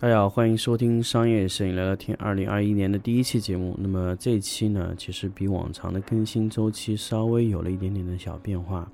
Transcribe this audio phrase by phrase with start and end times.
[0.00, 3.76] 大家好，欢迎收听商业摄影聊聊天，二零二一年的第一期节目。
[3.80, 8.88] 那么这一期呢，其实比往常的更新周期稍微有了一点点的小变化。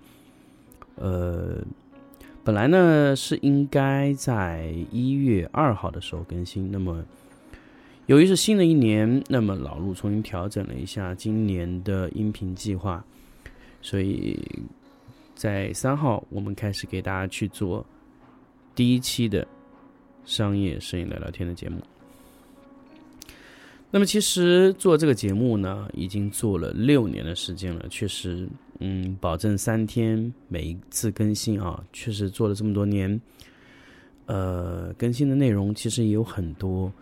[0.95, 1.59] 呃，
[2.43, 7.05] 本来呢是应该在一月二号的时候更新，那么
[8.07, 13.05] 由于是新的一年，那么老陆重新调整了一下今年的音频计划，
[13.83, 14.43] 所以
[15.35, 17.85] 在三号我们开始给大家去做
[18.75, 19.47] 第一期的。
[20.25, 21.81] 商业摄影聊聊天的节目。
[23.91, 27.87] 那么，其实做这个节目呢，已经做了六年的时间了。
[27.89, 28.49] 确实，
[28.81, 33.21] 嗯，保证三天每一次更新啊，确实做了这么多年。
[34.27, 36.93] 呃，更新的内容其实也有很多，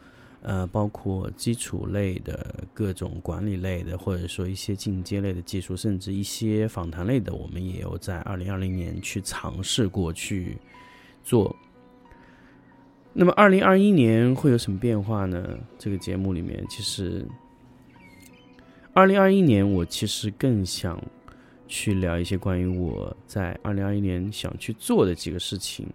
[0.43, 10.59] 呃，包括基础类的各种管理类的，或者说一些进阶类的技术，甚至一些访谈类的，我们也有在二零二零年去尝试过去
[11.25, 11.57] 做。
[13.15, 15.59] 那么，二零二一年会有什么变化呢？
[15.79, 17.27] 这个节目里面，其实，
[18.95, 20.99] 二零二一年我其实更想
[21.69, 25.87] 去聊一些关于我在二零二一年想去做的几个事情。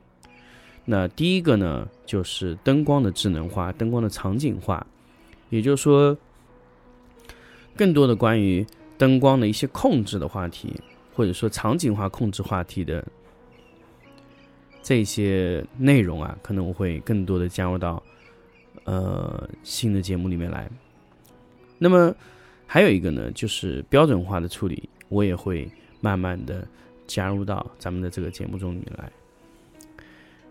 [0.85, 4.85] 那第一个呢，就是灯光的智能化、灯光的场景化，
[5.49, 6.15] 也就是说，
[7.75, 8.63] 更多的关于
[8.95, 10.79] 灯光的一些控制的话题，
[11.15, 13.03] 或者说场景化控制话题的。
[14.87, 18.01] 这些内容啊，可能我会更多的加入到
[18.85, 20.65] 呃新的节目里面来。
[21.77, 22.15] 那么
[22.65, 26.65] 还有一个呢，就是标准化的处理，我也会慢慢的
[27.05, 29.11] 加入到咱们的这个节目中里面来。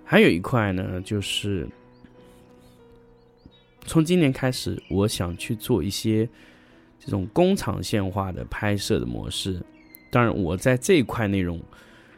[0.04, 1.66] 还有一块呢，就是
[3.86, 6.28] 从今年开始，我想去做一些
[7.00, 9.62] 这种工厂线化的拍摄的模式。
[10.10, 11.58] 当然，我在这一块内容。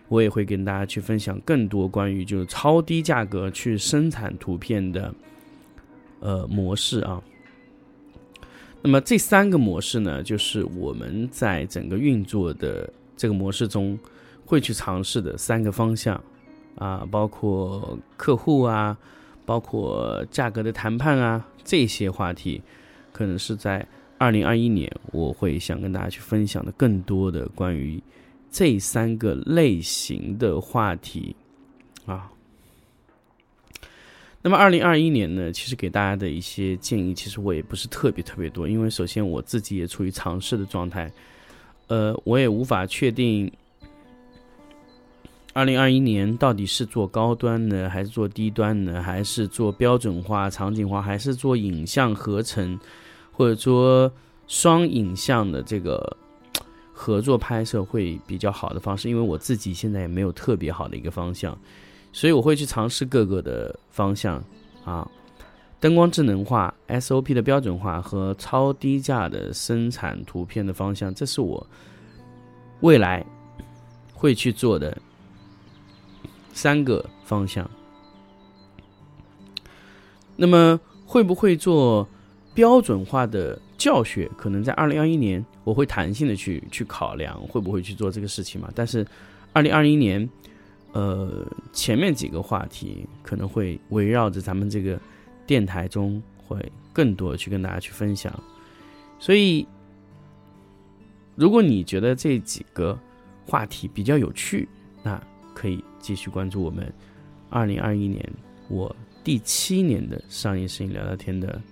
[0.08, 5.14] 我也会跟大家去分享更多关于就是超低价格去生产图片的
[6.20, 7.22] 呃模式啊。
[8.80, 13.98] 那么这三个模式呢，就是我们在整个运作的这个模式中
[14.46, 16.18] 会去尝试的三个方向
[16.76, 18.96] 啊，包括客户啊，
[19.44, 22.62] 包括价格的谈判啊这些话题，
[23.12, 23.86] 可能是在
[24.16, 28.02] 二零二一年我会想跟大家去分享的更多的关于。
[28.50, 31.36] 这三个类型的话题
[32.06, 32.30] 啊，
[34.40, 41.12] 那么二零二一年呢，其实给大家的一些建议，其实我也不是特别特别多，因为首先我自己也处于尝试的状态，
[41.88, 43.52] 呃，我也无法确定
[45.52, 52.80] 二零二一年到底是做高端呢，还是做低端呢，还是做标准化、场景化，还是做影像合成，
[53.30, 54.10] 或者说
[54.46, 56.16] 双影像的这个。
[57.00, 61.56] 合作拍摄会比较好的方式，因为我自己现在也没有特别好的一个方向，
[62.12, 64.42] 所以我会去尝试各个的方向
[64.84, 65.08] 啊，
[65.78, 71.64] 灯光智能化、SOP 的标准化和超低价的生产图片的方向，这是我
[72.80, 73.24] 未来
[74.12, 75.00] 会去做的
[76.52, 77.70] 三个方向。
[80.34, 82.08] 那么会不会做
[82.54, 83.56] 标准化的？
[83.78, 88.68] 教学可能在二零二一年，我会弹性的去去考量会不会去做这个事情嘛？
[88.74, 89.06] 但是，
[89.52, 90.28] 二零二一年，
[90.92, 95.00] 呃，前面几个话题可能会围绕着咱们这个
[95.46, 96.60] 电台中会
[96.92, 98.32] 更多去跟大家去分享。
[99.20, 99.64] 所以，
[101.36, 102.98] 如果你觉得这几个
[103.46, 104.68] 话题比较有趣，
[105.04, 105.22] 那
[105.54, 106.92] 可以继续关注我们
[107.48, 108.28] 二零二一年
[108.68, 111.62] 我第七年的商业摄影聊聊天的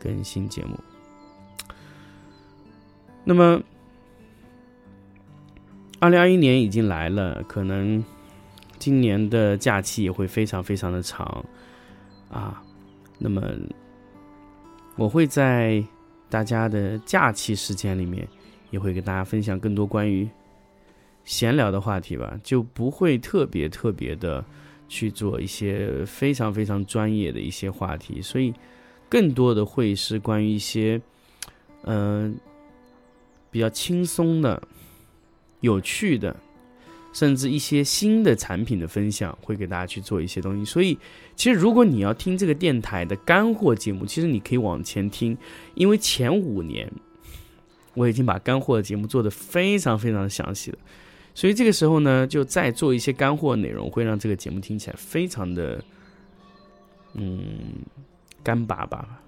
[0.00, 0.74] 更新节目。
[3.26, 3.62] 那么，
[5.98, 8.04] 二零二一年已经来了，可能
[8.78, 11.42] 今年的假期也会非常非常的长
[12.28, 12.62] 啊。
[13.18, 13.42] 那么，
[14.96, 15.82] 我会在
[16.28, 18.28] 大家的假期时间里面，
[18.70, 20.28] 也会跟大家分享更多关于
[21.24, 24.44] 闲聊的话题吧，就不会特别特别的
[24.86, 28.52] 去做一些非常非常专业的一些话题，所以
[29.08, 31.00] 更多的会是关于一些
[31.84, 32.38] 嗯。
[33.54, 34.60] 比较轻松的、
[35.60, 36.34] 有趣的，
[37.12, 40.64] 甚至一些新的产品的分享，会给大家去做一些东西。
[40.64, 40.98] 所以，
[41.36, 45.38] 其实如果你要听这个电台的干货节目，其实你可以往前听，
[45.76, 46.90] 因为前五年
[47.94, 50.78] 我已经把干货的节目做得非常非常详细了。
[51.32, 55.80] 所以这个时候呢，就再做一些干货内容，会让这个节目听起来非常的，
[57.12, 57.38] 嗯，
[58.42, 59.20] 干巴巴。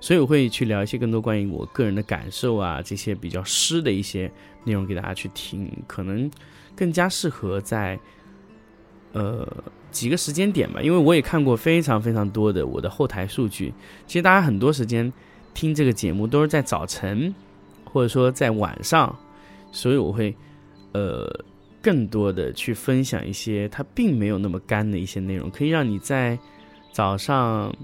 [0.00, 4.30] 所以我会去聊一些更多关于我个人的感受啊，这些比较湿的一些
[4.62, 6.30] 内容给大家去听，可能
[6.76, 7.98] 更加适合在
[9.12, 9.44] 呃
[9.90, 10.80] 几个时间点吧。
[10.80, 13.74] 因为我也看过非常非常多的我的后台数据，
[14.06, 15.12] 其实大家很多时间
[15.52, 17.34] 听这个节目都是在早晨，
[17.84, 19.12] 或者说在晚上，
[19.72, 20.32] 所以我会
[20.92, 21.28] 呃
[21.82, 26.38] 更多的去分享一些它并没有那么干的一些内容，可以让你在
[26.92, 27.74] 早上。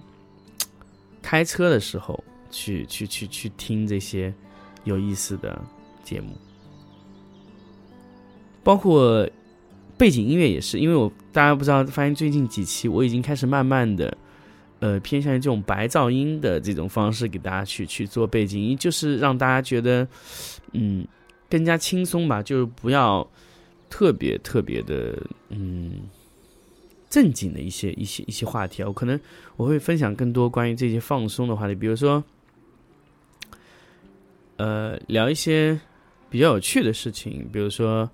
[1.25, 4.33] 开车的时候去去去去听这些
[4.85, 5.59] 有意思的
[6.03, 6.37] 节目，
[8.63, 9.27] 包括
[9.97, 14.15] 背景音乐也是，因为我大家不知道，发现最近几期我已经开始慢慢的，
[14.81, 20.07] 呃，偏向于这种白噪音的这种方式给大家去去做背景音，就是让大家觉得
[20.73, 21.09] 嗯
[21.49, 23.27] 更加轻松吧，就是不要
[23.89, 25.19] 特别特别的
[25.49, 26.03] 嗯。
[27.15, 29.21] 正经的一些一些一些话题啊，我可能
[29.55, 32.25] 我会分享更多关于这些放松的话题，比如说，
[34.57, 35.79] 呃，聊一些
[36.29, 38.11] 比较有趣的事情，比如说，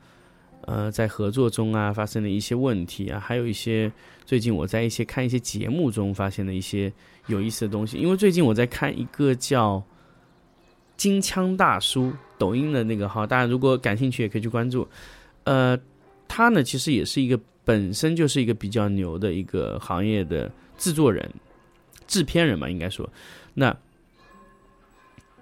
[0.66, 3.90] 呃，在合作中啊发生的一些问题啊，还有一些
[4.26, 6.92] 最近我在一些看一些节目中发现的一些
[7.28, 9.82] 有意思的东西，因为最近我在看一个叫
[10.98, 14.86] “金枪大叔”抖音的那个号，大家如果感兴趣也可以去关注。
[15.44, 15.80] 呃，
[16.28, 17.40] 他呢其实也是一个。
[17.70, 21.30] 本身就是一个比较牛的一个行业的制作人、
[22.08, 23.08] 制片人嘛，应该说，
[23.54, 23.76] 那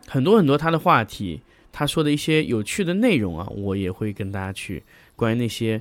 [0.07, 1.41] 很多很多他的话题，
[1.73, 4.83] 他说的一些有趣的内容啊，我也会跟大家去
[5.17, 5.81] 关于那些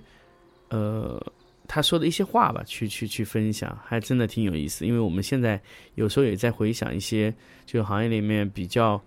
[0.70, 1.22] 呃
[1.68, 4.86] 他说的一些话吧，去去去分享，还真的挺有意思。
[4.86, 5.62] 因为我们现在
[5.96, 7.36] 有时候也在回想一些
[7.66, 9.04] 就行业里面比较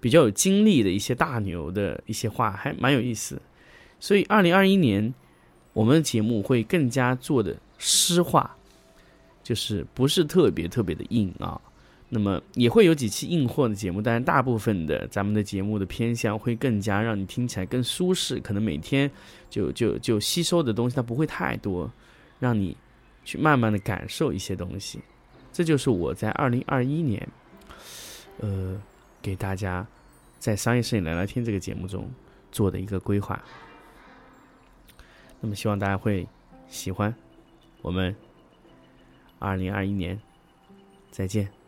[0.00, 3.38] 比较有经历的一些大牛的一些话，还蛮有意思。
[4.00, 5.14] 所以，二零二一年，
[5.72, 8.56] 我们的节目会更加做的湿化，
[9.42, 11.60] 就是不是特别特别的硬啊。
[12.12, 19.08] 那么也会有几期硬货的节目，但是大部分的咱们的节目的偏向会更加让你听起来更舒适，可能每天
[19.48, 21.88] 就就就吸收的东西它不会太多，
[22.40, 22.76] 让你
[23.24, 24.98] 去慢慢的感受一些东西。
[25.52, 27.28] 这就是我在二零二一年，
[28.38, 28.80] 呃，
[29.22, 29.86] 给大家
[30.40, 32.10] 在商业摄影聊聊天这个节目中
[32.50, 33.40] 做的一个规划。
[35.40, 36.26] 那么希望大家会
[36.68, 37.14] 喜欢，
[37.82, 38.14] 我们
[39.38, 40.20] 二零二一年
[41.10, 41.59] 再见。